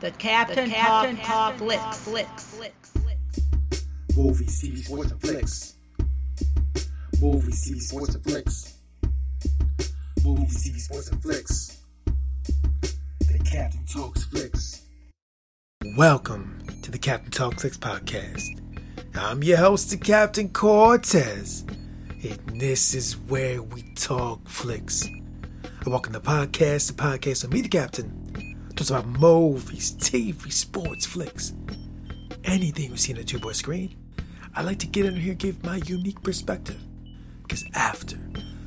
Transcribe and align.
The 0.00 0.12
Captain, 0.12 0.68
the 0.68 0.76
Captain 0.76 1.16
Talk, 1.16 1.26
Talk 1.26 1.54
Flicks. 1.56 2.04
Flicks. 2.04 2.44
Flicks. 2.44 2.92
Movies, 4.16 4.62
TV, 4.62 4.78
sports, 4.78 5.10
and 5.10 5.20
flicks. 5.20 5.74
Movies, 7.20 7.68
TV, 7.68 7.80
sports, 7.80 8.14
and 8.14 8.22
flicks. 8.22 8.78
Movies, 10.24 10.64
TV, 10.64 10.78
sports, 10.78 11.08
and 11.08 11.20
flicks. 11.20 11.82
The 12.04 13.40
Captain 13.44 13.84
Talks 13.92 14.24
Flicks. 14.26 14.82
Welcome 15.96 16.62
to 16.82 16.92
the 16.92 16.98
Captain 16.98 17.32
Talk 17.32 17.58
Flicks 17.58 17.76
podcast. 17.76 18.46
I'm 19.16 19.42
your 19.42 19.58
host, 19.58 19.90
the 19.90 19.96
Captain 19.96 20.50
Cortez, 20.50 21.64
and 22.22 22.60
this 22.60 22.94
is 22.94 23.16
where 23.16 23.64
we 23.64 23.82
talk 23.96 24.48
flicks. 24.48 25.04
I 25.64 25.90
welcome 25.90 26.12
the 26.12 26.20
podcast, 26.20 26.86
the 26.86 27.02
podcast 27.02 27.42
of 27.42 27.52
me, 27.52 27.62
the 27.62 27.68
Captain 27.68 28.47
Talks 28.78 28.90
about 28.90 29.06
movies, 29.08 29.90
TV, 29.96 30.52
sports, 30.52 31.04
flicks, 31.04 31.52
anything 32.44 32.92
we 32.92 32.96
see 32.96 33.12
on 33.12 33.18
a 33.18 33.24
two 33.24 33.40
boy 33.40 33.50
screen. 33.50 33.96
I 34.54 34.62
like 34.62 34.78
to 34.78 34.86
get 34.86 35.04
in 35.04 35.16
here 35.16 35.32
and 35.32 35.40
give 35.40 35.64
my 35.64 35.78
unique 35.78 36.22
perspective. 36.22 36.80
Because 37.42 37.64
after 37.74 38.16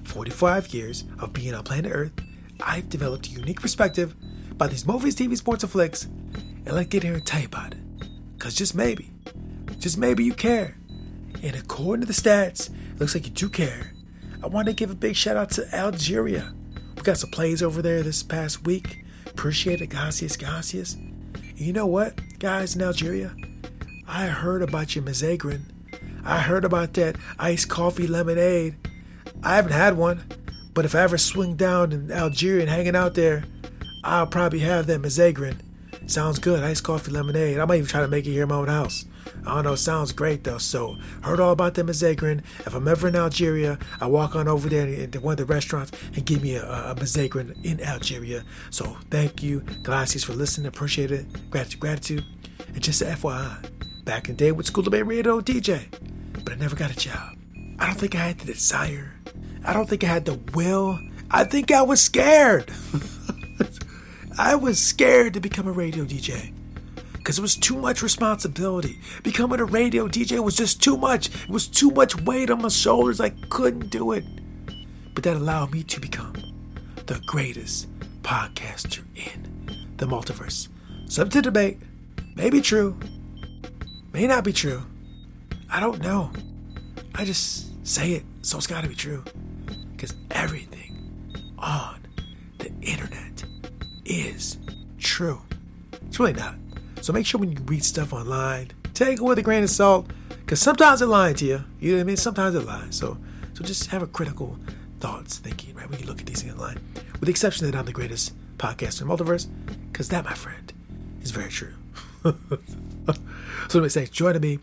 45 0.04 0.74
years 0.74 1.06
of 1.20 1.32
being 1.32 1.54
on 1.54 1.64
planet 1.64 1.94
Earth, 1.96 2.12
I've 2.60 2.90
developed 2.90 3.28
a 3.28 3.30
unique 3.30 3.62
perspective 3.62 4.14
about 4.52 4.72
these 4.72 4.86
movies, 4.86 5.16
TV, 5.16 5.38
sports, 5.38 5.64
and 5.64 5.72
flicks. 5.72 6.04
And 6.04 6.66
to 6.66 6.84
get 6.84 7.04
here 7.04 7.14
and 7.14 7.26
tell 7.26 7.40
you 7.40 7.48
about 7.48 7.72
it. 7.72 7.80
Because 8.38 8.54
just 8.54 8.76
maybe, 8.76 9.14
just 9.80 9.98
maybe 9.98 10.26
you 10.26 10.34
care. 10.34 10.76
And 11.42 11.56
according 11.56 12.02
to 12.02 12.08
the 12.08 12.22
stats, 12.22 12.70
it 12.70 13.00
looks 13.00 13.16
like 13.16 13.28
you 13.28 13.32
do 13.32 13.48
care. 13.48 13.94
I 14.44 14.48
want 14.48 14.68
to 14.68 14.74
give 14.74 14.92
a 14.92 14.96
big 14.96 15.16
shout 15.16 15.38
out 15.38 15.52
to 15.52 15.74
Algeria. 15.74 16.54
We 16.98 17.02
got 17.02 17.18
some 17.18 17.30
plays 17.30 17.64
over 17.64 17.82
there 17.82 18.04
this 18.04 18.24
past 18.24 18.66
week. 18.66 19.01
Appreciate 19.32 19.82
it, 19.82 19.88
gracias, 19.88 20.38
gracias. 20.38 20.98
you 21.56 21.74
know 21.74 21.88
what, 21.88 22.20
guys 22.40 22.76
in 22.76 22.82
Algeria? 22.82 23.36
I 24.08 24.28
heard 24.28 24.62
about 24.62 24.96
your 24.96 25.04
Mazagran. 25.04 25.62
I 26.24 26.40
heard 26.40 26.66
about 26.66 26.94
that 26.94 27.16
iced 27.40 27.70
coffee 27.70 28.08
lemonade. 28.08 28.76
I 29.44 29.56
haven't 29.56 29.72
had 29.72 29.98
one, 29.98 30.24
but 30.74 30.86
if 30.86 30.94
I 30.94 31.02
ever 31.02 31.18
swing 31.18 31.56
down 31.56 31.92
in 31.92 32.12
Algeria 32.12 32.62
and 32.62 32.70
hanging 32.70 32.96
out 32.96 33.16
there, 33.16 33.46
I'll 34.04 34.28
probably 34.28 34.60
have 34.60 34.88
that 34.88 35.02
Mazagran. 35.02 35.62
Sounds 36.08 36.40
good, 36.40 36.64
iced 36.64 36.84
coffee 36.84 37.12
lemonade. 37.12 37.58
I 37.58 37.66
might 37.66 37.78
even 37.78 37.88
try 37.88 38.02
to 38.02 38.08
make 38.08 38.28
it 38.28 38.32
here 38.32 38.44
in 38.44 38.50
my 38.50 38.56
own 38.56 38.68
house. 38.68 39.06
I 39.46 39.56
don't 39.56 39.64
know, 39.64 39.76
sounds 39.76 40.12
great 40.12 40.44
though. 40.44 40.58
So, 40.58 40.98
heard 41.24 41.40
all 41.40 41.52
about 41.52 41.74
them 41.74 41.90
in 41.90 41.94
Mazagran. 41.94 42.42
If 42.60 42.76
I'm 42.76 42.88
ever 42.88 43.08
in 43.08 43.16
Algeria, 43.16 43.80
I 44.00 44.08
walk 44.08 44.36
on 44.36 44.48
over 44.48 44.70
there 44.70 44.88
into 44.88 45.20
one 45.20 45.34
of 45.34 45.38
the 45.40 45.46
restaurants 45.46 45.92
and 46.16 46.26
give 46.26 46.44
me 46.44 46.56
a, 46.56 46.64
a, 46.64 46.96
in 47.64 47.82
Algeria. 47.82 48.44
So, 48.70 48.98
thank 49.10 49.42
you, 49.42 49.62
Glaciers, 49.84 50.24
for 50.24 50.34
listening. 50.34 50.68
Appreciate 50.68 51.12
it. 51.12 51.50
Gratitude, 51.50 51.80
gratitude. 51.80 52.26
And 52.68 52.82
just 52.82 53.02
a 53.02 53.06
FYI, 53.06 54.06
back 54.06 54.30
in 54.30 54.36
the 54.36 54.46
day 54.46 54.52
with 54.52 54.68
School 54.68 54.84
Debate 54.84 55.06
Radio 55.06 55.42
DJ, 55.42 55.86
but 56.44 56.54
I 56.54 56.56
never 56.58 56.76
got 56.76 56.92
a 56.92 56.96
job. 56.96 57.38
I 57.80 57.88
don't 57.88 57.98
think 57.98 58.16
I 58.16 58.20
had 58.20 58.40
the 58.40 58.54
desire. 58.54 59.14
I 59.66 59.74
don't 59.74 59.90
think 59.90 60.04
I 60.04 60.08
had 60.08 60.26
the 60.26 60.40
will. 60.54 61.00
I 61.32 61.44
think 61.46 61.72
I 61.72 61.82
was 61.82 62.02
scared. 62.02 62.72
I 64.38 64.56
was 64.56 64.80
scared 64.80 65.34
to 65.34 65.40
become 65.40 65.68
a 65.68 65.72
radio 65.72 66.06
DJ 66.06 66.54
because 67.22 67.38
it 67.38 67.42
was 67.42 67.56
too 67.56 67.78
much 67.78 68.02
responsibility. 68.02 69.00
Becoming 69.22 69.60
a 69.60 69.66
radio 69.66 70.08
DJ 70.08 70.44
was 70.44 70.56
just 70.56 70.82
too 70.82 70.98
much. 70.98 71.28
It 71.44 71.50
was 71.50 71.68
too 71.68 71.92
much 71.92 72.20
weight 72.22 72.50
on 72.50 72.64
my 72.64 72.70
shoulders. 72.70 73.22
I 73.22 73.30
couldn't 73.30 73.92
do 73.92 74.14
it. 74.14 74.26
But 75.14 75.24
that 75.26 75.38
allowed 75.38 75.72
me 75.72 75.84
to 75.84 76.00
become 76.00 76.34
the 77.06 77.22
greatest 77.28 77.88
podcaster 78.24 79.04
in 79.16 79.94
the 79.98 80.08
multiverse. 80.08 80.68
Something 81.08 81.32
to 81.32 81.42
debate. 81.44 81.78
May 82.36 82.50
be 82.50 82.60
true. 82.60 82.98
May 84.14 84.26
not 84.26 84.44
be 84.44 84.54
true. 84.54 84.82
I 85.70 85.80
don't 85.80 86.02
know. 86.02 86.32
I 87.14 87.24
just 87.24 87.86
say 87.88 88.14
it, 88.14 88.26
so 88.42 88.58
it's 88.58 88.68
gotta 88.68 88.88
be 88.88 88.96
true. 88.96 89.24
Because 89.92 90.16
everything 90.32 90.98
on 91.60 92.00
the 92.58 92.72
internet 92.82 93.44
is 94.06 94.58
true. 94.98 95.42
It's 96.08 96.20
really 96.20 96.34
not. 96.34 96.56
So 97.02 97.12
make 97.12 97.26
sure 97.26 97.40
when 97.40 97.52
you 97.52 97.58
read 97.66 97.84
stuff 97.84 98.14
online, 98.14 98.72
take 98.94 99.18
it 99.18 99.22
with 99.22 99.40
a 99.40 99.42
grain 99.42 99.64
of 99.64 99.70
salt, 99.70 100.12
because 100.30 100.62
sometimes 100.62 101.00
they're 101.00 101.10
lying 101.10 101.36
to 101.36 101.46
you. 101.46 101.64
You 101.80 101.92
know 101.92 101.98
what 101.98 102.02
I 102.02 102.06
mean? 102.06 102.18
Sometimes 102.18 102.54
they're 102.54 102.64
lying. 102.64 102.92
So, 102.92 103.18
so 103.54 103.64
just 103.64 103.88
have 103.88 104.04
a 104.04 104.08
critical 104.08 104.58
thoughts, 105.00 105.40
thinking, 105.40 105.74
right, 105.76 105.90
when 105.90 106.00
you 106.00 106.06
look 106.06 106.20
at 106.20 106.28
these 106.28 106.44
things 106.44 106.54
online. 106.54 106.80
With 107.14 107.22
the 107.22 107.32
exception 107.32 107.70
that 107.70 107.76
I'm 107.78 107.86
the 107.86 107.92
greatest 107.92 108.34
podcaster 108.58 109.02
in 109.02 109.08
multiverse, 109.08 109.48
because 109.92 110.10
that, 110.10 110.26
my 110.26 110.34
friend, 110.34 110.72
is 111.22 111.32
very 111.32 111.50
true. 111.50 111.74
so 112.24 112.34
let 113.74 113.84
me 113.84 113.90
say, 113.90 114.06
joining 114.06 114.42
me, 114.42 114.60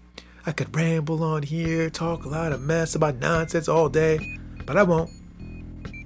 I 0.47 0.53
could 0.53 0.75
ramble 0.75 1.25
on 1.25 1.43
here, 1.43 1.91
talk 1.91 2.25
a 2.25 2.28
lot 2.28 2.53
of 2.53 2.60
mess 2.60 2.94
about 2.94 3.16
nonsense 3.16 3.69
all 3.69 3.88
day, 3.88 4.38
but 4.65 4.76
I 4.76 4.84
won't. 4.84 5.10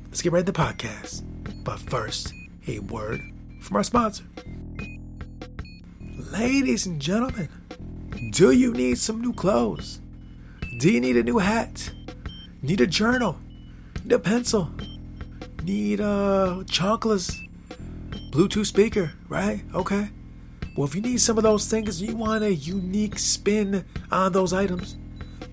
Let's 0.06 0.22
get 0.22 0.32
right 0.32 0.44
to 0.44 0.50
the 0.50 0.58
podcast. 0.58 1.22
But 1.62 1.78
first, 1.78 2.32
a 2.66 2.78
word 2.78 3.20
from 3.60 3.76
our 3.76 3.82
sponsor. 3.82 4.24
Ladies 6.32 6.86
and 6.86 6.98
gentlemen, 6.98 7.50
do 8.30 8.52
you 8.52 8.72
need 8.72 8.96
some 8.96 9.20
new 9.20 9.34
clothes? 9.34 10.00
Do 10.78 10.90
you 10.90 10.98
need 10.98 11.18
a 11.18 11.22
new 11.22 11.36
hat? 11.36 11.92
Need 12.62 12.80
a 12.80 12.86
journal? 12.86 13.38
Need 14.02 14.12
a 14.12 14.18
pencil? 14.18 14.70
Need 15.62 16.00
a 16.00 16.64
chocolates? 16.70 17.38
Bluetooth 18.30 18.64
speaker, 18.64 19.12
right? 19.28 19.62
Okay. 19.74 20.08
Well, 20.74 20.86
if 20.86 20.94
you 20.94 21.02
need 21.02 21.20
some 21.20 21.36
of 21.36 21.42
those 21.42 21.68
things, 21.68 22.00
you 22.00 22.16
want 22.16 22.44
a 22.44 22.54
unique 22.54 23.18
spin 23.18 23.84
on 24.10 24.32
those 24.32 24.54
items, 24.54 24.96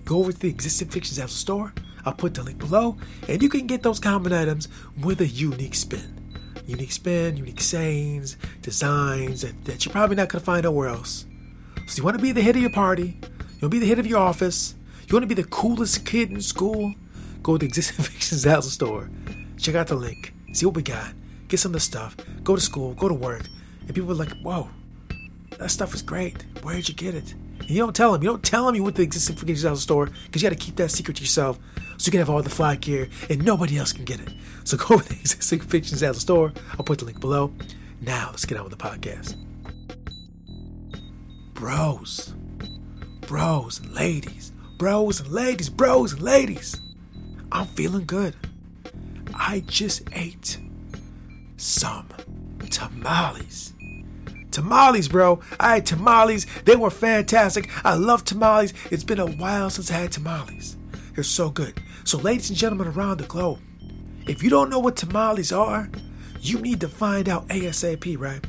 go 0.06 0.20
over 0.20 0.32
to 0.32 0.38
the 0.38 0.48
existing 0.48 0.88
Fictions 0.88 1.18
the 1.18 1.28
store. 1.28 1.74
I'll 2.06 2.14
put 2.14 2.32
the 2.32 2.42
link 2.42 2.56
below, 2.56 2.96
and 3.28 3.42
you 3.42 3.50
can 3.50 3.66
get 3.66 3.82
those 3.82 4.00
common 4.00 4.32
items 4.32 4.68
with 5.02 5.20
a 5.20 5.26
unique 5.26 5.74
spin 5.74 6.19
unique 6.70 6.92
spin, 6.92 7.36
unique 7.36 7.60
sayings, 7.60 8.36
designs 8.62 9.42
that, 9.42 9.64
that 9.64 9.84
you're 9.84 9.92
probably 9.92 10.16
not 10.16 10.28
going 10.28 10.40
to 10.40 10.44
find 10.44 10.64
nowhere 10.64 10.88
else. 10.88 11.26
So 11.86 11.98
you 11.98 12.04
want 12.04 12.16
to 12.16 12.22
be 12.22 12.32
the 12.32 12.42
head 12.42 12.56
of 12.56 12.62
your 12.62 12.70
party, 12.70 13.18
you 13.20 13.28
want 13.40 13.60
to 13.60 13.68
be 13.68 13.78
the 13.80 13.86
head 13.86 13.98
of 13.98 14.06
your 14.06 14.20
office, 14.20 14.74
you 15.06 15.12
want 15.12 15.24
to 15.28 15.34
be 15.34 15.40
the 15.40 15.48
coolest 15.48 16.06
kid 16.06 16.30
in 16.30 16.40
school, 16.40 16.94
go 17.42 17.54
to 17.54 17.58
the 17.58 17.66
Existing 17.66 18.04
Fiction 18.04 18.38
Zazzle 18.38 18.62
store, 18.64 19.10
check 19.58 19.74
out 19.74 19.88
the 19.88 19.96
link, 19.96 20.32
see 20.52 20.66
what 20.66 20.76
we 20.76 20.82
got, 20.82 21.12
get 21.48 21.58
some 21.58 21.70
of 21.70 21.74
the 21.74 21.80
stuff, 21.80 22.16
go 22.44 22.54
to 22.54 22.62
school, 22.62 22.94
go 22.94 23.08
to 23.08 23.14
work, 23.14 23.46
and 23.86 23.94
people 23.94 24.10
are 24.12 24.14
like, 24.14 24.32
whoa, 24.42 24.70
that 25.58 25.70
stuff 25.70 25.94
is 25.94 26.02
great. 26.02 26.44
Where'd 26.62 26.88
you 26.88 26.94
get 26.94 27.14
it? 27.14 27.34
And 27.60 27.70
you 27.70 27.78
don't 27.78 27.94
tell 27.94 28.12
them. 28.12 28.22
You 28.22 28.30
don't 28.30 28.42
tell 28.42 28.66
them 28.66 28.74
you 28.74 28.82
went 28.82 28.96
to 28.96 29.02
the 29.02 29.06
Existing 29.06 29.36
Fiction 29.36 29.56
Zazzle 29.56 29.76
store 29.76 30.06
because 30.26 30.42
you 30.42 30.48
got 30.48 30.58
to 30.58 30.64
keep 30.64 30.76
that 30.76 30.90
secret 30.90 31.16
to 31.16 31.22
yourself 31.22 31.58
so 31.96 32.06
you 32.06 32.12
can 32.12 32.18
have 32.18 32.30
all 32.30 32.42
the 32.42 32.50
fly 32.50 32.76
gear 32.76 33.08
and 33.28 33.44
nobody 33.44 33.78
else 33.78 33.92
can 33.92 34.04
get 34.04 34.20
it. 34.20 34.32
So 34.64 34.76
go 34.76 34.98
to 34.98 35.08
the 35.08 35.18
existing 35.20 35.60
at 35.60 36.14
the 36.14 36.14
store. 36.14 36.52
I'll 36.72 36.84
put 36.84 36.98
the 36.98 37.04
link 37.04 37.20
below. 37.20 37.52
Now 38.00 38.28
let's 38.30 38.44
get 38.44 38.58
on 38.58 38.64
with 38.64 38.76
the 38.76 38.82
podcast. 38.82 39.36
Bros, 41.52 42.34
bros 43.20 43.80
and 43.80 43.92
ladies, 43.92 44.52
bros 44.78 45.20
and 45.20 45.30
ladies, 45.30 45.68
bros 45.68 46.14
and 46.14 46.22
ladies. 46.22 46.80
I'm 47.52 47.66
feeling 47.66 48.06
good. 48.06 48.34
I 49.34 49.62
just 49.66 50.02
ate 50.12 50.58
some 51.58 52.08
tamales. 52.70 53.74
Tamales, 54.50 55.08
bro. 55.08 55.40
I 55.58 55.74
had 55.74 55.86
tamales. 55.86 56.46
They 56.64 56.76
were 56.76 56.90
fantastic. 56.90 57.70
I 57.84 57.94
love 57.94 58.24
tamales. 58.24 58.74
It's 58.90 59.04
been 59.04 59.20
a 59.20 59.26
while 59.26 59.70
since 59.70 59.90
I 59.90 59.94
had 59.94 60.12
tamales. 60.12 60.76
They're 61.14 61.24
so 61.24 61.50
good. 61.50 61.80
So, 62.04 62.18
ladies 62.18 62.50
and 62.50 62.58
gentlemen 62.58 62.88
around 62.88 63.18
the 63.18 63.26
globe, 63.26 63.60
if 64.26 64.42
you 64.42 64.50
don't 64.50 64.70
know 64.70 64.78
what 64.78 64.96
tamales 64.96 65.52
are, 65.52 65.88
you 66.40 66.58
need 66.58 66.80
to 66.80 66.88
find 66.88 67.28
out 67.28 67.48
ASAP, 67.48 68.18
right? 68.18 68.44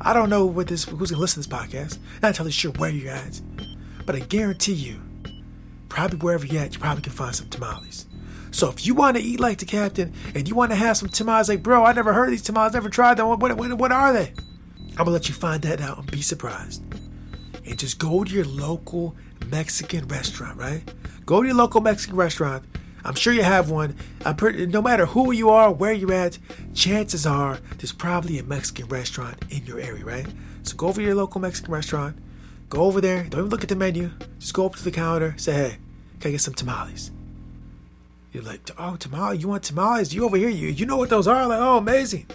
I 0.00 0.12
don't 0.12 0.30
know 0.30 0.46
what 0.46 0.68
this 0.68 0.84
who's 0.84 1.10
gonna 1.10 1.20
listen 1.20 1.42
to 1.42 1.48
this 1.48 1.58
podcast. 1.58 1.98
Not 2.22 2.28
entirely 2.28 2.52
sure 2.52 2.72
where 2.72 2.90
you're 2.90 3.12
at, 3.12 3.40
but 4.06 4.14
I 4.16 4.20
guarantee 4.20 4.74
you, 4.74 5.00
probably 5.88 6.18
wherever 6.18 6.46
you're 6.46 6.62
at, 6.62 6.74
you 6.74 6.80
probably 6.80 7.02
can 7.02 7.12
find 7.12 7.34
some 7.34 7.48
tamales. 7.48 8.06
So 8.50 8.68
if 8.70 8.86
you 8.86 8.94
want 8.94 9.16
to 9.16 9.22
eat 9.22 9.40
like 9.40 9.58
the 9.58 9.66
captain 9.66 10.12
and 10.34 10.48
you 10.48 10.54
want 10.54 10.70
to 10.70 10.76
have 10.76 10.96
some 10.96 11.08
tamales, 11.08 11.48
like 11.48 11.62
bro, 11.62 11.84
I 11.84 11.92
never 11.92 12.12
heard 12.12 12.26
of 12.26 12.30
these 12.30 12.42
tamales, 12.42 12.74
never 12.74 12.88
tried 12.88 13.16
them. 13.16 13.28
What, 13.28 13.40
what, 13.40 13.72
what 13.74 13.92
are 13.92 14.12
they? 14.12 14.32
I'm 14.98 15.04
gonna 15.04 15.12
let 15.12 15.28
you 15.28 15.34
find 15.34 15.62
that 15.62 15.80
out 15.80 15.98
and 15.98 16.10
be 16.10 16.22
surprised. 16.22 16.82
And 17.64 17.78
just 17.78 18.00
go 18.00 18.24
to 18.24 18.30
your 18.30 18.44
local 18.44 19.14
Mexican 19.46 20.08
restaurant, 20.08 20.58
right? 20.58 20.82
Go 21.24 21.40
to 21.40 21.46
your 21.46 21.56
local 21.56 21.80
Mexican 21.80 22.16
restaurant. 22.16 22.64
I'm 23.04 23.14
sure 23.14 23.32
you 23.32 23.44
have 23.44 23.70
one. 23.70 23.94
Pretty, 24.36 24.66
no 24.66 24.82
matter 24.82 25.06
who 25.06 25.30
you 25.30 25.50
are, 25.50 25.70
where 25.70 25.92
you're 25.92 26.12
at, 26.12 26.38
chances 26.74 27.26
are 27.26 27.60
there's 27.76 27.92
probably 27.92 28.40
a 28.40 28.42
Mexican 28.42 28.86
restaurant 28.88 29.36
in 29.50 29.64
your 29.66 29.78
area, 29.78 30.04
right? 30.04 30.26
So 30.64 30.76
go 30.76 30.88
over 30.88 31.00
to 31.00 31.06
your 31.06 31.14
local 31.14 31.40
Mexican 31.40 31.72
restaurant. 31.72 32.18
Go 32.68 32.82
over 32.82 33.00
there. 33.00 33.22
Don't 33.22 33.40
even 33.40 33.50
look 33.50 33.62
at 33.62 33.68
the 33.68 33.76
menu. 33.76 34.10
Just 34.40 34.52
go 34.52 34.66
up 34.66 34.74
to 34.74 34.84
the 34.84 34.90
counter. 34.90 35.34
Say, 35.38 35.52
hey, 35.52 35.78
can 36.18 36.30
I 36.30 36.32
get 36.32 36.40
some 36.40 36.54
tamales? 36.54 37.12
You're 38.32 38.42
like, 38.42 38.68
oh, 38.76 38.96
tamales? 38.96 39.40
You 39.40 39.48
want 39.48 39.62
tamales? 39.62 40.12
You 40.12 40.24
over 40.24 40.36
here? 40.36 40.48
You 40.48 40.68
you 40.68 40.86
know 40.86 40.96
what 40.96 41.08
those 41.08 41.28
are? 41.28 41.46
Like, 41.46 41.60
oh, 41.60 41.78
amazing. 41.78 42.26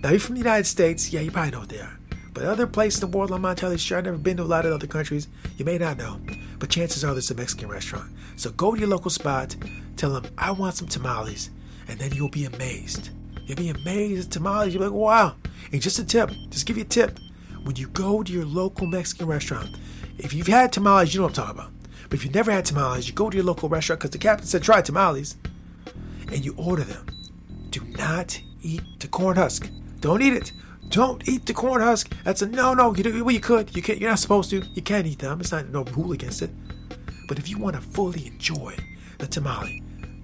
Now 0.00 0.10
you're 0.10 0.20
from 0.20 0.36
the 0.36 0.40
United 0.40 0.66
States. 0.66 1.12
Yeah, 1.12 1.20
you 1.20 1.30
probably 1.30 1.50
know 1.50 1.60
what 1.60 1.68
they 1.68 1.80
are. 1.80 1.98
But 2.32 2.44
other 2.44 2.68
places 2.68 3.02
in 3.02 3.10
the 3.10 3.16
world, 3.16 3.32
entirely 3.32 3.78
sure. 3.78 3.98
I've 3.98 4.04
never 4.04 4.16
been 4.16 4.36
to 4.36 4.44
a 4.44 4.44
lot 4.44 4.64
of 4.64 4.72
other 4.72 4.86
countries. 4.86 5.26
You 5.56 5.64
may 5.64 5.76
not 5.76 5.96
know, 5.96 6.20
but 6.60 6.70
chances 6.70 7.04
are 7.04 7.12
there's 7.12 7.32
a 7.32 7.34
Mexican 7.34 7.68
restaurant. 7.68 8.12
So 8.36 8.52
go 8.52 8.74
to 8.74 8.78
your 8.78 8.88
local 8.88 9.10
spot, 9.10 9.56
tell 9.96 10.12
them 10.12 10.32
I 10.38 10.52
want 10.52 10.76
some 10.76 10.86
tamales, 10.86 11.50
and 11.88 11.98
then 11.98 12.12
you'll 12.12 12.28
be 12.28 12.44
amazed. 12.44 13.10
You'll 13.44 13.56
be 13.56 13.70
amazed 13.70 14.28
at 14.28 14.32
tamales. 14.32 14.72
You'll 14.72 14.84
be 14.84 14.88
like, 14.88 14.94
wow. 14.94 15.34
And 15.72 15.82
just 15.82 15.98
a 15.98 16.04
tip, 16.04 16.30
just 16.50 16.64
give 16.66 16.76
you 16.76 16.84
a 16.84 16.86
tip. 16.86 17.18
When 17.64 17.74
you 17.74 17.88
go 17.88 18.22
to 18.22 18.32
your 18.32 18.44
local 18.44 18.86
Mexican 18.86 19.26
restaurant, 19.26 19.76
if 20.16 20.32
you've 20.32 20.46
had 20.46 20.72
tamales, 20.72 21.12
you 21.12 21.20
know 21.20 21.26
what 21.26 21.36
I'm 21.38 21.44
talking 21.44 21.60
about. 21.60 21.72
But 22.04 22.14
if 22.14 22.24
you've 22.24 22.34
never 22.34 22.52
had 22.52 22.64
tamales, 22.64 23.08
you 23.08 23.14
go 23.14 23.30
to 23.30 23.36
your 23.36 23.44
local 23.44 23.68
restaurant 23.68 24.00
because 24.00 24.12
the 24.12 24.18
captain 24.18 24.46
said 24.46 24.62
try 24.62 24.80
tamales, 24.80 25.36
and 26.30 26.44
you 26.44 26.54
order 26.56 26.84
them. 26.84 27.04
Do 27.70 27.80
not 27.80 28.40
eat 28.62 28.82
the 29.00 29.08
corn 29.08 29.36
husk. 29.36 29.68
Don't 30.00 30.22
eat 30.22 30.32
it. 30.32 30.52
Don't 30.88 31.26
eat 31.28 31.44
the 31.46 31.52
corn 31.52 31.82
husk. 31.82 32.12
That's 32.24 32.42
a 32.42 32.46
no, 32.46 32.72
no. 32.72 32.94
You 32.94 33.02
do, 33.02 33.24
well, 33.24 33.34
you 33.34 33.40
could. 33.40 33.76
You 33.76 33.82
can't. 33.82 33.98
You're 33.98 34.10
not 34.10 34.18
supposed 34.18 34.50
to. 34.50 34.62
You 34.74 34.82
can't 34.82 35.06
eat 35.06 35.18
them. 35.18 35.40
It's 35.40 35.52
not 35.52 35.68
no 35.68 35.84
rule 35.84 36.12
against 36.12 36.42
it. 36.42 36.50
But 37.26 37.38
if 37.38 37.48
you 37.48 37.58
want 37.58 37.76
to 37.76 37.82
fully 37.82 38.26
enjoy 38.26 38.76
the 39.18 39.26
tamale, 39.26 39.82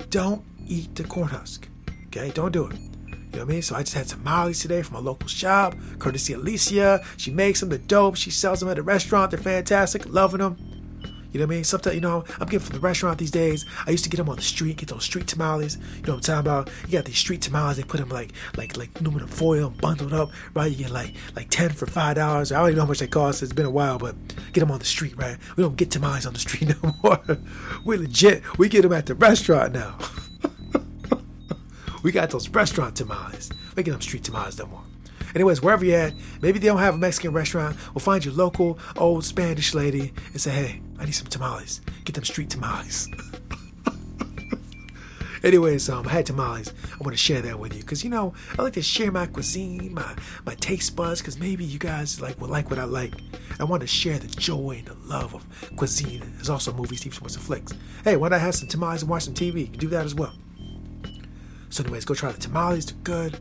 don't 0.09 0.43
eat 0.67 0.95
the 0.95 1.05
corn 1.05 1.29
husk. 1.29 1.69
Okay, 2.07 2.31
don't 2.31 2.53
do 2.53 2.67
it. 2.67 2.77
You 2.77 3.41
know 3.41 3.47
what 3.47 3.51
I 3.51 3.55
mean? 3.55 3.63
So 3.63 3.75
I 3.75 3.83
just 3.83 3.95
had 3.95 4.07
tamales 4.07 4.61
today 4.61 4.83
from 4.83 4.97
a 4.97 5.01
local 5.01 5.29
shop, 5.29 5.75
courtesy 5.99 6.35
Alicia. 6.35 7.05
She 7.17 7.31
makes 7.31 7.61
them. 7.61 7.69
They're 7.69 7.79
dope. 7.79 8.17
She 8.17 8.31
sells 8.31 8.61
them 8.61 8.69
at 8.69 8.79
a 8.79 8.83
restaurant. 8.83 9.33
They're 9.33 9.41
fantastic. 9.41 10.07
Loving 10.07 10.41
them. 10.41 10.57
You 11.35 11.41
know 11.41 11.47
what 11.47 11.55
I 11.55 11.57
mean? 11.57 11.65
Sometimes, 11.65 11.97
you 11.97 12.01
know, 12.01 12.23
I'm 12.39 12.47
getting 12.47 12.61
from 12.61 12.75
the 12.75 12.81
restaurant 12.81 13.19
these 13.19 13.33
days. 13.33 13.67
I 13.89 13.91
used 13.91 14.05
to 14.05 14.11
get 14.11 14.19
them 14.19 14.29
on 14.29 14.37
the 14.37 14.43
street, 14.43 14.77
get 14.77 14.89
those 14.89 15.03
street 15.03 15.27
tamales. 15.27 15.79
You 15.97 16.03
know 16.03 16.15
what 16.15 16.15
I'm 16.15 16.21
talking 16.21 16.41
about? 16.41 16.71
You 16.87 16.93
got 16.93 17.07
these 17.07 17.19
street 17.19 17.43
tamales. 17.43 17.77
They 17.77 17.83
put 17.83 17.99
them 17.99 18.09
like, 18.09 18.31
like, 18.57 18.77
like 18.77 19.01
aluminum 19.01 19.27
foil, 19.27 19.71
bundled 19.71 20.13
up, 20.13 20.31
right? 20.55 20.71
You 20.71 20.85
get 20.85 20.93
like, 20.93 21.13
like 21.35 21.51
ten 21.51 21.71
for 21.71 21.87
five 21.87 22.15
dollars. 22.15 22.53
I 22.53 22.59
don't 22.59 22.69
even 22.69 22.77
know 22.77 22.83
how 22.85 22.89
much 22.89 23.01
they 23.01 23.09
cost. 23.09 23.43
It's 23.43 23.53
been 23.53 23.67
a 23.67 23.71
while, 23.71 23.99
but 23.99 24.15
get 24.53 24.61
them 24.61 24.71
on 24.71 24.79
the 24.79 24.85
street, 24.85 25.17
right? 25.17 25.37
We 25.57 25.65
don't 25.65 25.75
get 25.77 25.91
tamales 25.91 26.25
on 26.25 26.35
the 26.35 26.39
street 26.39 26.73
no 26.85 26.95
more. 27.03 27.21
we 27.85 27.97
legit. 27.97 28.57
We 28.57 28.69
get 28.69 28.83
them 28.83 28.93
at 28.93 29.07
the 29.07 29.17
restaurant 29.17 29.73
now. 29.73 29.99
we 32.05 32.13
got 32.13 32.31
those 32.31 32.49
restaurant 32.49 32.95
tamales. 32.95 33.51
We 33.75 33.83
get 33.83 33.91
them 33.91 34.01
street 34.01 34.23
tamales 34.23 34.57
no 34.57 34.67
more. 34.67 34.85
Anyways, 35.35 35.63
wherever 35.63 35.85
you're 35.85 35.99
at, 35.99 36.15
maybe 36.41 36.59
they 36.59 36.69
don't 36.69 36.79
have 36.79 36.95
a 36.95 36.99
Mexican 36.99 37.33
restaurant. 37.33 37.77
We'll 37.93 38.01
find 38.01 38.25
your 38.25 38.35
local 38.35 38.79
old 38.97 39.25
Spanish 39.25 39.75
lady 39.75 40.13
and 40.33 40.41
say, 40.41 40.51
hey, 40.51 40.81
I 40.99 41.05
need 41.05 41.15
some 41.15 41.27
tamales. 41.27 41.81
Get 42.05 42.15
them 42.15 42.25
street 42.25 42.51
tamales. 42.51 43.09
Anyways, 45.45 45.91
um, 45.91 46.09
I 46.09 46.13
had 46.13 46.27
tamales. 46.27 46.73
I 46.93 46.97
want 46.99 47.11
to 47.11 47.19
share 47.19 47.43
that 47.43 47.59
with 47.59 47.75
you 47.75 47.81
because 47.81 48.03
you 48.03 48.09
know 48.09 48.33
I 48.59 48.63
like 48.63 48.73
to 48.75 48.83
share 48.83 49.13
my 49.13 49.27
cuisine, 49.27 49.93
my 49.93 50.15
my 50.47 50.55
taste 50.55 50.97
buds, 50.97 51.21
because 51.21 51.39
maybe 51.39 51.65
you 51.65 51.79
guys 51.79 52.19
like 52.19 52.41
will 52.41 52.49
like 52.49 52.71
what 52.71 52.79
I 52.79 52.85
like. 52.85 53.13
I 53.61 53.65
want 53.65 53.83
to 53.83 53.87
share 53.87 54.19
the 54.19 54.29
joy 54.29 54.77
and 54.79 54.87
the 54.87 54.95
love 55.07 55.35
of 55.35 55.45
cuisine. 55.77 56.23
There's 56.37 56.49
also 56.49 56.73
movies, 56.73 57.05
TV 57.05 57.13
shows, 57.13 57.37
and 57.37 57.45
flicks. 57.45 57.75
Hey, 58.05 58.17
why 58.17 58.29
not 58.29 58.37
I 58.37 58.39
have 58.39 58.55
some 58.55 58.69
tamales 58.69 59.03
and 59.03 59.11
watch 59.11 59.25
some 59.25 59.35
TV? 59.35 59.61
You 59.61 59.67
can 59.67 59.81
do 59.81 59.89
that 59.89 60.07
as 60.07 60.15
well. 60.15 60.33
So, 61.69 61.83
anyways, 61.83 62.07
go 62.07 62.15
try 62.15 62.33
the 62.33 62.39
tamales. 62.39 62.87
They're 62.87 62.97
good. 63.03 63.39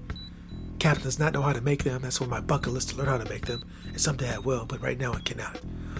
Captain 0.83 1.03
does 1.05 1.17
not 1.17 1.31
know 1.31 1.41
how 1.41 1.53
to 1.53 1.61
make 1.61 1.85
them. 1.85 2.01
That's 2.01 2.21
on 2.21 2.29
my 2.29 2.41
bucket 2.41 2.73
list 2.73 2.89
to 2.89 2.97
learn 2.97 3.07
how 3.07 3.17
to 3.17 3.29
make 3.29 3.45
them. 3.45 3.63
And 3.87 4.01
someday 4.01 4.35
I 4.35 4.39
will, 4.39 4.65
but 4.65 4.81
right 4.81 4.99
now 4.99 5.13
I 5.13 5.21
cannot. 5.21 5.57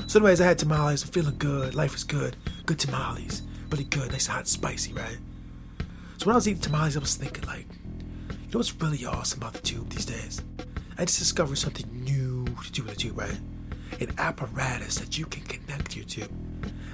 So, 0.07 0.19
anyways, 0.19 0.41
I 0.41 0.45
had 0.45 0.59
tamales. 0.59 1.05
I'm 1.05 1.09
feeling 1.09 1.37
good. 1.37 1.73
Life 1.73 1.95
is 1.95 2.03
good. 2.03 2.35
Good 2.65 2.79
tamales. 2.79 3.43
Really 3.69 3.85
good. 3.85 4.11
Nice, 4.11 4.27
hot, 4.27 4.45
spicy, 4.45 4.91
right? 4.91 5.19
So, 6.17 6.25
when 6.25 6.33
I 6.33 6.35
was 6.35 6.49
eating 6.49 6.59
tamales, 6.59 6.97
I 6.97 6.99
was 6.99 7.15
thinking, 7.15 7.45
like, 7.45 7.65
you 8.27 8.49
know 8.51 8.59
what's 8.59 8.75
really 8.75 9.05
awesome 9.05 9.39
about 9.39 9.53
the 9.53 9.61
tube 9.61 9.89
these 9.89 10.03
days? 10.05 10.41
I 10.97 11.05
just 11.05 11.17
discovered 11.17 11.59
something 11.59 11.87
new 12.03 12.43
to 12.43 12.71
do 12.73 12.83
with 12.83 12.95
the 12.95 12.99
tube, 12.99 13.17
right? 13.17 13.39
An 14.01 14.13
apparatus 14.17 14.95
that 14.95 15.17
you 15.17 15.25
can 15.27 15.43
connect 15.43 15.95
your 15.95 16.03
tube. 16.03 16.29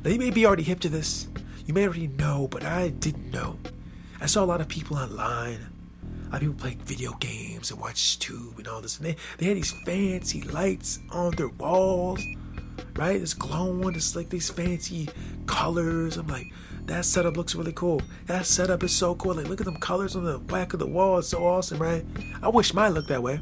Now, 0.04 0.12
you 0.12 0.20
may 0.20 0.30
be 0.30 0.46
already 0.46 0.62
hip 0.62 0.80
to 0.82 0.90
this. 0.90 1.28
You 1.66 1.74
may 1.74 1.86
already 1.86 2.06
know, 2.06 2.48
but 2.52 2.64
I 2.64 2.90
didn't 2.90 3.32
know. 3.32 3.58
I 4.22 4.28
saw 4.28 4.44
a 4.44 4.46
lot 4.46 4.62
of 4.62 4.68
people 4.68 4.96
online 4.96 5.72
of 6.36 6.42
people 6.42 6.56
playing 6.56 6.80
video 6.80 7.14
games 7.14 7.72
and 7.72 7.80
watch 7.80 8.20
Tube 8.20 8.58
and 8.58 8.68
all 8.68 8.82
this. 8.82 8.98
And 8.98 9.08
they, 9.08 9.16
they 9.38 9.48
had 9.48 9.58
these 9.58 9.72
fancy 9.86 10.42
lights 10.44 11.00
on 11.12 11.32
their 11.32 11.48
walls, 11.48 12.24
right? 12.96 13.20
It's 13.20 13.34
glowing. 13.34 13.96
It's 13.96 14.16
like 14.16 14.30
these 14.30 14.50
fancy 14.50 15.10
colors. 15.48 16.18
I'm 16.18 16.28
like, 16.28 16.48
that 16.86 17.06
setup 17.06 17.38
looks 17.38 17.56
really 17.56 17.74
cool. 17.74 18.02
That 18.28 18.46
setup 18.46 18.84
is 18.84 18.92
so 18.92 19.16
cool. 19.16 19.36
Like, 19.36 19.48
look 19.48 19.62
at 19.62 19.66
them 19.66 19.78
colors 19.78 20.16
on 20.16 20.24
the 20.24 20.40
back 20.40 20.74
of 20.74 20.80
the 20.80 20.88
wall. 20.88 21.18
It's 21.18 21.30
so 21.30 21.46
awesome, 21.46 21.80
right? 21.80 22.06
I 22.42 22.50
wish 22.50 22.74
mine 22.74 22.94
looked 22.94 23.10
that 23.10 23.24
way. 23.24 23.40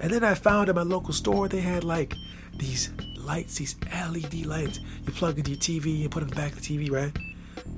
And 0.00 0.10
then 0.10 0.24
I 0.24 0.34
found 0.34 0.68
at 0.68 0.74
my 0.74 0.82
local 0.82 1.14
store 1.14 1.48
they 1.48 1.60
had 1.60 1.84
like 1.84 2.14
these 2.58 2.90
lights, 3.16 3.56
these 3.56 3.76
LED 3.90 4.46
lights. 4.46 4.80
You 5.06 5.12
plug 5.12 5.38
into 5.38 5.52
your 5.52 5.60
TV 5.60 6.02
and 6.02 6.10
put 6.10 6.26
them 6.26 6.36
back 6.36 6.52
the 6.52 6.60
TV, 6.60 6.90
right? 6.90 7.16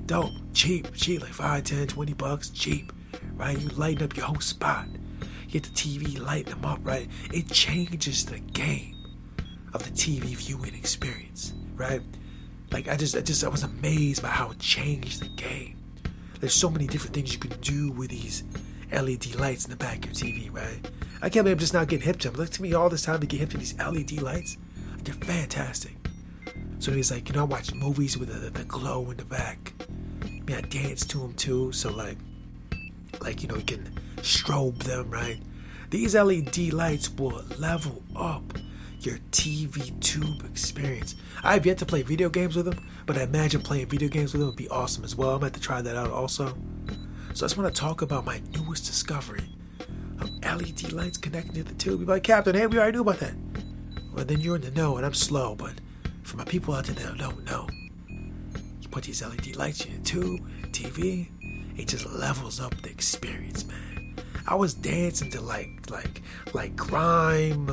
Dope, 0.07 0.31
cheap, 0.53 0.93
cheap, 0.93 1.21
like 1.21 1.33
5, 1.33 1.63
10, 1.63 1.87
20 1.87 2.13
bucks, 2.13 2.49
cheap 2.49 2.91
right? 3.35 3.57
You 3.57 3.69
lighten 3.69 4.03
up 4.03 4.15
your 4.15 4.25
whole 4.25 4.39
spot. 4.39 4.87
Get 5.47 5.63
the 5.63 5.69
TV, 5.69 6.19
lighten 6.19 6.51
them 6.51 6.65
up, 6.65 6.79
right? 6.83 7.07
It 7.33 7.49
changes 7.49 8.25
the 8.25 8.39
game 8.39 8.95
of 9.73 9.83
the 9.83 9.91
TV 9.91 10.35
viewing 10.35 10.73
experience, 10.75 11.53
right? 11.75 12.01
Like 12.71 12.87
I 12.87 12.95
just, 12.95 13.15
I 13.15 13.21
just, 13.21 13.43
I 13.43 13.49
was 13.49 13.63
amazed 13.63 14.21
by 14.21 14.29
how 14.29 14.51
it 14.51 14.59
changed 14.59 15.21
the 15.21 15.29
game. 15.29 15.77
There's 16.39 16.53
so 16.53 16.69
many 16.69 16.87
different 16.87 17.13
things 17.13 17.33
you 17.33 17.39
can 17.39 17.59
do 17.61 17.91
with 17.91 18.09
these 18.09 18.43
LED 18.91 19.35
lights 19.35 19.65
in 19.65 19.71
the 19.71 19.77
back 19.77 20.05
of 20.05 20.05
your 20.05 20.13
TV, 20.13 20.53
right? 20.53 20.79
I 21.21 21.29
can't 21.29 21.43
believe 21.45 21.55
I'm 21.55 21.59
just 21.59 21.73
not 21.73 21.87
getting 21.87 22.05
hip 22.05 22.19
to 22.19 22.29
them. 22.29 22.41
It 22.41 22.51
took 22.51 22.61
me 22.61 22.73
all 22.73 22.89
this 22.89 23.03
time 23.03 23.19
to 23.19 23.27
get 23.27 23.39
hip 23.39 23.49
to 23.51 23.57
these 23.57 23.77
LED 23.77 24.21
lights. 24.21 24.57
They're 25.03 25.13
fantastic. 25.13 25.95
So 26.79 26.91
he's 26.91 27.11
like, 27.11 27.29
you 27.29 27.35
know, 27.35 27.41
I 27.41 27.45
watch 27.45 27.73
movies 27.73 28.17
with 28.17 28.29
the, 28.29 28.49
the 28.49 28.65
glow 28.65 29.09
in 29.09 29.17
the 29.17 29.25
back. 29.25 29.73
I 30.23 30.25
mean, 30.27 30.55
I 30.55 30.61
dance 30.61 31.05
to 31.07 31.19
them 31.19 31.33
too. 31.33 31.71
So, 31.71 31.91
like, 31.91 32.17
like 33.25 33.41
you 33.41 33.47
know 33.49 33.55
you 33.55 33.63
can 33.63 33.91
strobe 34.17 34.77
them 34.83 35.09
right? 35.09 35.41
These 35.89 36.15
led 36.15 36.57
lights 36.73 37.09
will 37.09 37.43
level 37.57 38.03
up 38.15 38.57
your 38.99 39.17
tv 39.31 39.99
tube 39.99 40.45
experience. 40.45 41.15
I've 41.43 41.65
yet 41.65 41.77
to 41.79 41.85
play 41.85 42.03
video 42.03 42.29
games 42.29 42.55
with 42.55 42.65
them 42.65 42.87
but 43.05 43.17
i 43.17 43.23
imagine 43.23 43.61
playing 43.61 43.87
video 43.87 44.09
games 44.09 44.33
with 44.33 44.41
them 44.41 44.49
would 44.49 44.55
be 44.55 44.69
awesome 44.69 45.03
as 45.03 45.15
well. 45.15 45.31
I'm 45.31 45.39
going 45.39 45.51
to 45.51 45.59
try 45.59 45.81
that 45.81 45.95
out 45.95 46.11
also. 46.11 46.55
So 47.33 47.45
i 47.45 47.49
just 47.49 47.57
want 47.57 47.73
to 47.73 47.79
talk 47.81 48.01
about 48.01 48.25
my 48.25 48.41
newest 48.51 48.85
discovery 48.85 49.49
of 50.19 50.29
led 50.43 50.93
lights 50.93 51.17
connecting 51.17 51.53
to 51.55 51.63
the 51.63 51.73
tube. 51.73 52.07
You're 52.07 52.19
captain 52.19 52.55
hey 52.55 52.67
we 52.67 52.77
already 52.77 52.93
knew 52.93 53.01
about 53.01 53.19
that. 53.19 53.33
Well 54.13 54.23
then 54.25 54.39
you're 54.39 54.55
in 54.55 54.61
the 54.61 54.71
know 54.71 54.97
and 54.97 55.05
i'm 55.05 55.15
slow 55.15 55.55
but 55.55 55.73
for 56.23 56.37
my 56.37 56.45
people 56.45 56.73
out 56.75 56.85
there 56.85 56.95
that 56.95 57.17
don't 57.17 57.43
know 57.43 57.67
you 58.81 58.87
put 58.89 59.03
these 59.03 59.21
led 59.21 59.55
lights 59.55 59.83
in 59.83 59.93
your 59.93 60.01
tube 60.03 60.39
tv 60.71 61.29
it 61.77 61.87
just 61.87 62.05
levels 62.05 62.59
up 62.59 62.79
the 62.81 62.89
experience, 62.89 63.65
man. 63.65 64.15
I 64.47 64.55
was 64.55 64.73
dancing 64.73 65.29
to 65.31 65.41
like 65.41 65.89
like 65.89 66.21
like 66.53 66.75
grime, 66.75 67.67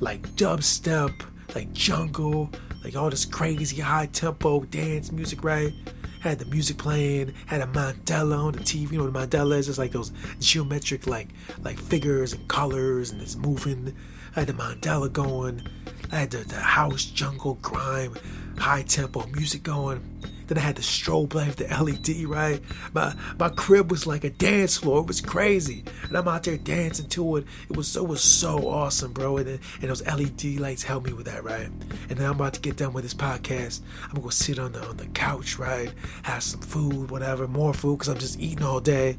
like 0.00 0.22
dubstep, 0.36 1.12
like 1.54 1.72
jungle, 1.72 2.50
like 2.84 2.96
all 2.96 3.10
this 3.10 3.24
crazy 3.24 3.80
high 3.80 4.06
tempo 4.06 4.60
dance 4.64 5.10
music, 5.10 5.42
right? 5.42 5.72
Had 6.20 6.38
the 6.38 6.46
music 6.46 6.78
playing, 6.78 7.34
had 7.46 7.60
a 7.60 7.66
mandala 7.66 8.38
on 8.38 8.52
the 8.52 8.60
TV. 8.60 8.92
You 8.92 8.98
know 8.98 9.10
the 9.10 9.18
a 9.18 9.26
mandala 9.26 9.58
is? 9.58 9.68
It's 9.68 9.78
like 9.78 9.92
those 9.92 10.12
geometric 10.38 11.06
like 11.06 11.28
like 11.62 11.78
figures 11.78 12.32
and 12.32 12.46
colors 12.48 13.10
and 13.10 13.20
it's 13.20 13.36
moving. 13.36 13.94
I 14.36 14.40
had 14.40 14.48
the 14.48 14.54
mandala 14.54 15.12
going. 15.12 15.68
I 16.12 16.16
had 16.16 16.30
the, 16.30 16.38
the 16.38 16.60
house, 16.60 17.04
jungle, 17.04 17.54
grime, 17.60 18.14
high 18.56 18.82
tempo 18.82 19.26
music 19.28 19.62
going. 19.64 20.00
Then 20.46 20.58
I 20.58 20.60
had 20.60 20.76
the 20.76 20.82
strobe 20.82 21.34
light, 21.34 21.56
the 21.56 21.64
LED, 21.64 22.24
right? 22.28 22.60
My 22.92 23.14
my 23.38 23.48
crib 23.48 23.90
was 23.90 24.06
like 24.06 24.24
a 24.24 24.30
dance 24.30 24.76
floor. 24.76 25.00
It 25.00 25.06
was 25.06 25.20
crazy, 25.20 25.84
and 26.02 26.16
I'm 26.16 26.28
out 26.28 26.42
there 26.42 26.58
dancing 26.58 27.08
to 27.10 27.36
it. 27.36 27.46
It 27.70 27.76
was 27.76 27.88
so 27.88 28.04
it 28.04 28.08
was 28.08 28.22
so 28.22 28.68
awesome, 28.68 29.12
bro. 29.12 29.38
And, 29.38 29.48
and 29.48 29.90
those 29.90 30.04
LED 30.04 30.60
lights 30.60 30.82
helped 30.82 31.06
me 31.06 31.12
with 31.12 31.26
that, 31.26 31.44
right? 31.44 31.66
And 31.66 32.18
then 32.18 32.26
I'm 32.26 32.36
about 32.36 32.54
to 32.54 32.60
get 32.60 32.76
done 32.76 32.92
with 32.92 33.04
this 33.04 33.14
podcast. 33.14 33.80
I'm 34.04 34.10
gonna 34.10 34.22
go 34.22 34.30
sit 34.30 34.58
on 34.58 34.72
the 34.72 34.84
on 34.86 34.96
the 34.96 35.06
couch, 35.06 35.58
right? 35.58 35.92
Have 36.22 36.42
some 36.42 36.60
food, 36.60 37.10
whatever, 37.10 37.48
more 37.48 37.72
food, 37.72 38.00
cause 38.00 38.08
I'm 38.08 38.18
just 38.18 38.38
eating 38.38 38.64
all 38.64 38.80
day. 38.80 39.16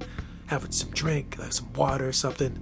Having 0.48 0.74
some 0.74 0.91
drink, 0.91 1.38
like 1.39 1.53
some 1.53 1.74
water 1.74 2.08
or 2.08 2.13
something, 2.13 2.55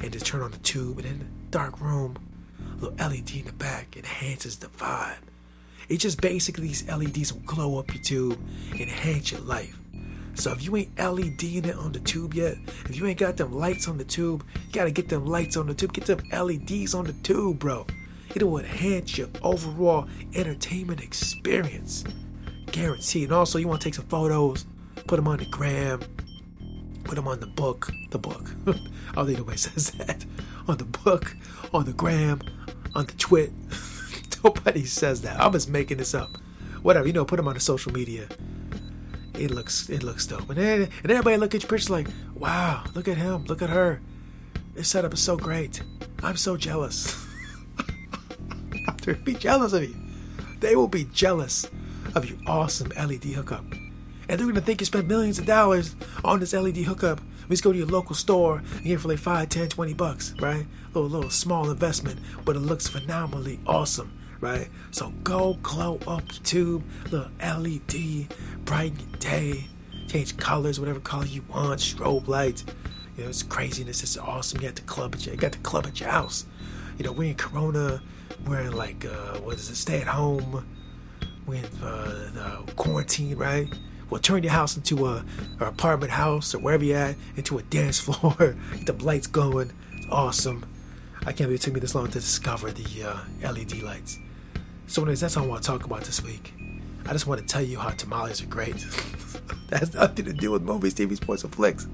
and 0.00 0.12
just 0.12 0.26
turn 0.26 0.42
on 0.42 0.50
the 0.50 0.58
tube. 0.58 0.98
And 0.98 1.06
in 1.06 1.18
the 1.20 1.24
dark 1.50 1.80
room, 1.80 2.18
a 2.60 2.84
little 2.84 2.96
LED 2.98 3.34
in 3.36 3.46
the 3.46 3.54
back 3.54 3.96
enhances 3.96 4.58
the 4.58 4.66
vibe. 4.66 5.31
It 5.88 5.98
just 5.98 6.20
basically 6.20 6.68
these 6.68 6.88
LEDs 6.88 7.32
will 7.32 7.40
glow 7.42 7.78
up 7.78 7.92
your 7.94 8.02
tube, 8.02 8.38
enhance 8.72 9.32
your 9.32 9.40
life. 9.40 9.78
So 10.34 10.50
if 10.52 10.64
you 10.64 10.76
ain't 10.76 10.96
LEDing 10.96 11.66
it 11.66 11.76
on 11.76 11.92
the 11.92 12.00
tube 12.00 12.34
yet, 12.34 12.56
if 12.86 12.96
you 12.96 13.06
ain't 13.06 13.18
got 13.18 13.36
them 13.36 13.52
lights 13.52 13.86
on 13.86 13.98
the 13.98 14.04
tube, 14.04 14.44
you 14.54 14.72
gotta 14.72 14.90
get 14.90 15.08
them 15.08 15.26
lights 15.26 15.56
on 15.56 15.66
the 15.66 15.74
tube. 15.74 15.92
Get 15.92 16.06
them 16.06 16.20
LEDs 16.32 16.94
on 16.94 17.04
the 17.04 17.12
tube, 17.12 17.58
bro. 17.58 17.86
It'll 18.34 18.58
enhance 18.58 19.18
your 19.18 19.28
overall 19.42 20.08
entertainment 20.34 21.02
experience. 21.02 22.04
Guaranteed. 22.66 23.24
And 23.24 23.32
also, 23.32 23.58
you 23.58 23.68
wanna 23.68 23.80
take 23.80 23.94
some 23.94 24.06
photos, 24.06 24.64
put 25.06 25.16
them 25.16 25.28
on 25.28 25.38
the 25.38 25.44
gram, 25.44 26.00
put 27.04 27.16
them 27.16 27.28
on 27.28 27.40
the 27.40 27.46
book. 27.46 27.90
The 28.10 28.18
book. 28.18 28.54
I 28.66 29.14
don't 29.14 29.26
think 29.26 29.38
nobody 29.38 29.58
says 29.58 29.90
that. 29.92 30.24
On 30.66 30.78
the 30.78 30.84
book, 30.84 31.36
on 31.74 31.84
the 31.84 31.92
gram, 31.92 32.40
on 32.94 33.04
the 33.04 33.12
twit. 33.12 33.52
Nobody 34.44 34.84
says 34.84 35.22
that. 35.22 35.40
I'm 35.40 35.52
just 35.52 35.68
making 35.68 35.98
this 35.98 36.14
up. 36.14 36.36
Whatever, 36.82 37.06
you 37.06 37.12
know, 37.12 37.24
put 37.24 37.36
them 37.36 37.48
on 37.48 37.54
the 37.54 37.60
social 37.60 37.92
media. 37.92 38.28
It 39.34 39.50
looks 39.50 39.88
it 39.88 40.02
looks 40.02 40.26
dope. 40.26 40.48
And 40.50 40.58
then 40.58 40.88
and 41.02 41.12
everybody 41.12 41.36
look 41.36 41.54
at 41.54 41.62
your 41.62 41.70
pictures 41.70 41.90
like, 41.90 42.08
wow, 42.34 42.84
look 42.94 43.08
at 43.08 43.16
him, 43.16 43.44
look 43.44 43.62
at 43.62 43.70
her. 43.70 44.00
This 44.74 44.88
setup 44.88 45.14
is 45.14 45.20
so 45.20 45.36
great. 45.36 45.82
I'm 46.22 46.36
so 46.36 46.56
jealous. 46.56 47.26
They'll 49.04 49.16
be 49.16 49.34
jealous 49.34 49.72
of 49.72 49.82
you. 49.82 49.96
They 50.60 50.76
will 50.76 50.88
be 50.88 51.04
jealous 51.12 51.66
of 52.14 52.28
your 52.28 52.38
awesome 52.46 52.90
LED 52.90 53.24
hookup. 53.24 53.64
And 54.28 54.38
they're 54.38 54.46
gonna 54.46 54.60
think 54.60 54.80
you 54.80 54.86
spent 54.86 55.08
millions 55.08 55.38
of 55.38 55.46
dollars 55.46 55.96
on 56.24 56.40
this 56.40 56.52
LED 56.52 56.78
hookup. 56.78 57.20
We 57.48 57.54
just 57.54 57.64
go 57.64 57.72
to 57.72 57.78
your 57.78 57.86
local 57.86 58.14
store 58.14 58.58
and 58.58 58.84
get 58.84 58.94
it 58.94 59.00
for 59.00 59.08
like 59.08 59.18
5, 59.18 59.48
10, 59.48 59.68
20 59.68 59.94
bucks, 59.94 60.34
right? 60.40 60.64
A 60.64 60.98
little, 60.98 61.10
little 61.10 61.30
small 61.30 61.70
investment, 61.70 62.20
but 62.44 62.56
it 62.56 62.60
looks 62.60 62.88
phenomenally 62.88 63.60
awesome, 63.66 64.16
right? 64.42 64.68
So 64.90 65.10
go 65.22 65.54
glow 65.62 65.98
up 66.06 66.24
your 66.30 66.42
tube, 66.42 66.84
little 67.10 67.30
LED, 67.40 68.26
brighten 68.66 68.98
your 68.98 69.18
day, 69.18 69.68
change 70.08 70.36
colors, 70.36 70.78
whatever 70.78 71.00
color 71.00 71.24
you 71.24 71.42
want, 71.48 71.80
strobe 71.80 72.28
lights. 72.28 72.66
You 73.16 73.24
know, 73.24 73.30
it's 73.30 73.42
craziness. 73.42 74.02
It's 74.02 74.18
awesome. 74.18 74.60
You 74.60 74.68
got 74.68 74.76
the 74.76 74.82
club 74.82 75.14
at 75.14 75.24
your, 75.24 75.34
you 75.34 75.40
got 75.40 75.52
the 75.52 75.58
club 75.58 75.86
at 75.86 76.00
your 76.00 76.10
house. 76.10 76.44
You 76.98 77.04
know, 77.04 77.12
we're 77.12 77.30
in 77.30 77.36
Corona. 77.36 78.02
We're 78.46 78.60
in 78.60 78.72
like, 78.72 79.04
uh, 79.04 79.38
what 79.38 79.54
is 79.56 79.70
it? 79.70 79.76
Stay 79.76 80.00
at 80.00 80.08
home. 80.08 80.66
We're 81.46 81.64
in 81.64 81.82
uh, 81.82 82.62
quarantine, 82.76 83.36
right? 83.36 83.72
Well, 84.10 84.20
turn 84.20 84.42
your 84.42 84.52
house 84.52 84.76
into 84.76 85.06
a, 85.06 85.24
a 85.60 85.66
apartment 85.66 86.12
house 86.12 86.54
or 86.54 86.58
wherever 86.58 86.84
you're 86.84 86.98
at 86.98 87.16
into 87.36 87.58
a 87.58 87.62
dance 87.70 88.00
floor. 88.00 88.56
Get 88.84 88.86
the 88.86 89.04
lights 89.04 89.26
going. 89.26 89.72
It's 89.92 90.06
awesome. 90.10 90.66
I 91.20 91.26
can't 91.26 91.38
believe 91.48 91.60
it 91.60 91.62
took 91.62 91.74
me 91.74 91.80
this 91.80 91.94
long 91.94 92.08
to 92.08 92.12
discover 92.18 92.72
the 92.72 93.04
uh, 93.04 93.52
LED 93.52 93.82
lights. 93.82 94.18
So, 94.92 95.00
anyways, 95.00 95.22
that's 95.22 95.38
all 95.38 95.44
I 95.44 95.46
want 95.46 95.62
to 95.62 95.66
talk 95.66 95.84
about 95.86 96.02
this 96.02 96.22
week. 96.22 96.52
I 97.06 97.12
just 97.12 97.26
want 97.26 97.40
to 97.40 97.46
tell 97.46 97.62
you 97.62 97.78
how 97.78 97.88
tamales 97.92 98.42
are 98.42 98.46
great. 98.46 98.74
that 99.70 99.80
has 99.80 99.94
nothing 99.94 100.26
to 100.26 100.34
do 100.34 100.50
with 100.50 100.60
movies, 100.60 100.92
TV, 100.92 101.16
sports, 101.16 101.46
or 101.46 101.48
flicks. 101.48 101.88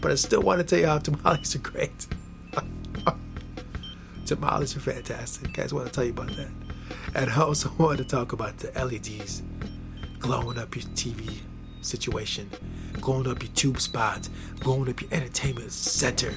But 0.00 0.12
I 0.12 0.14
still 0.14 0.40
want 0.40 0.58
to 0.58 0.64
tell 0.64 0.78
you 0.78 0.86
how 0.86 0.96
tamales 0.96 1.54
are 1.54 1.58
great. 1.58 2.06
tamales 4.24 4.74
are 4.74 4.80
fantastic. 4.80 5.52
Guys, 5.52 5.74
want 5.74 5.88
to 5.88 5.92
tell 5.92 6.04
you 6.04 6.12
about 6.12 6.30
that. 6.36 6.48
And 7.14 7.28
I 7.28 7.42
also 7.42 7.70
want 7.78 7.98
to 7.98 8.04
talk 8.04 8.32
about 8.32 8.56
the 8.56 8.68
LEDs 8.82 9.42
glowing 10.18 10.56
up 10.56 10.74
your 10.74 10.86
TV 10.94 11.40
situation, 11.82 12.48
glowing 12.94 13.28
up 13.28 13.42
your 13.42 13.52
tube 13.52 13.78
spots, 13.78 14.30
glowing 14.60 14.88
up 14.88 15.02
your 15.02 15.12
entertainment 15.12 15.70
center, 15.70 16.32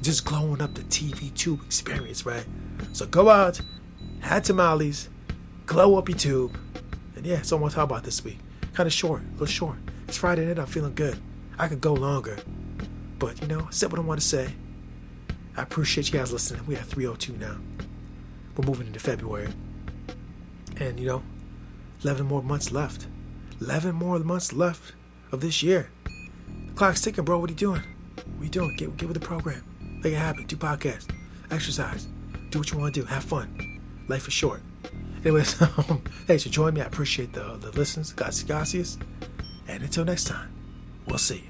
just 0.00 0.24
glowing 0.26 0.62
up 0.62 0.74
the 0.74 0.82
TV 0.82 1.34
tube 1.34 1.60
experience, 1.66 2.24
right? 2.24 2.46
So 2.92 3.04
go 3.06 3.28
out, 3.28 3.60
have 4.20 4.44
tamales, 4.44 5.08
glow 5.66 5.98
up 5.98 6.08
your 6.08 6.16
tube, 6.16 6.56
and 7.16 7.26
yeah, 7.26 7.42
so 7.42 7.56
I 7.56 7.60
want 7.60 7.72
to 7.72 7.76
talk 7.76 7.84
about 7.90 8.04
this 8.04 8.24
week. 8.24 8.38
Kind 8.72 8.86
of 8.86 8.92
short, 8.92 9.22
a 9.22 9.32
little 9.32 9.46
short. 9.46 9.76
It's 10.08 10.16
Friday 10.16 10.46
night, 10.46 10.58
I'm 10.58 10.66
feeling 10.66 10.94
good. 10.94 11.18
I 11.58 11.68
could 11.68 11.80
go 11.80 11.92
longer, 11.92 12.38
but 13.18 13.40
you 13.40 13.48
know, 13.48 13.60
I 13.60 13.70
said 13.70 13.90
what 13.90 13.98
I 13.98 14.04
want 14.04 14.20
to 14.20 14.26
say. 14.26 14.54
I 15.56 15.62
appreciate 15.62 16.12
you 16.12 16.18
guys 16.18 16.32
listening. 16.32 16.64
We 16.66 16.74
have 16.76 16.86
302 16.86 17.32
now. 17.38 17.56
We're 18.56 18.66
moving 18.66 18.86
into 18.86 19.00
February. 19.00 19.48
And 20.78 21.00
you 21.00 21.06
know, 21.06 21.22
11 22.02 22.26
more 22.26 22.42
months 22.42 22.70
left. 22.70 23.06
11 23.60 23.94
more 23.94 24.18
months 24.18 24.52
left 24.52 24.92
of 25.32 25.40
this 25.40 25.62
year. 25.62 25.90
The 26.66 26.72
clock's 26.74 27.00
ticking, 27.00 27.24
bro. 27.24 27.38
What 27.38 27.48
are 27.48 27.54
you 27.54 27.58
doing? 27.58 27.82
What 28.14 28.40
are 28.40 28.44
you 28.44 28.50
doing? 28.50 28.76
Get, 28.76 28.96
get 28.98 29.08
with 29.08 29.18
the 29.18 29.26
program. 29.26 29.64
Make 29.80 30.12
it 30.12 30.16
happen. 30.16 30.44
Do 30.44 30.56
podcasts. 30.56 31.10
Exercise. 31.50 32.06
Do 32.50 32.58
what 32.58 32.70
you 32.70 32.78
want 32.78 32.94
to 32.94 33.00
do. 33.00 33.06
Have 33.06 33.24
fun. 33.24 33.80
Life 34.08 34.28
is 34.28 34.34
short. 34.34 34.60
Anyways, 35.26 35.60
um, 35.62 36.04
thanks 36.28 36.44
for 36.44 36.50
joining 36.50 36.74
me. 36.74 36.82
I 36.82 36.84
appreciate 36.84 37.32
the, 37.32 37.56
the 37.56 37.72
listens. 37.72 38.12
Gracias. 38.12 38.96
And 39.66 39.82
until 39.82 40.04
next 40.04 40.28
time, 40.28 40.52
we'll 41.08 41.18
see. 41.18 41.42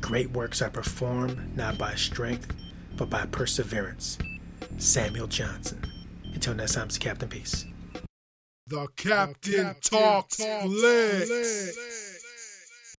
Great 0.00 0.32
works 0.32 0.60
are 0.62 0.70
performed 0.70 1.56
not 1.56 1.78
by 1.78 1.94
strength, 1.94 2.52
but 2.96 3.08
by 3.08 3.24
perseverance. 3.26 4.18
Samuel 4.78 5.28
Johnson. 5.28 5.80
Until 6.34 6.54
next 6.54 6.74
time, 6.74 6.88
it's 6.88 6.98
Captain 6.98 7.28
Peace. 7.28 7.66
The 8.66 8.88
Captain, 8.96 9.52
the 9.52 9.62
Captain 9.62 9.80
Talks, 9.80 10.36
Talks 10.38 10.64
Flicks. 10.64 12.09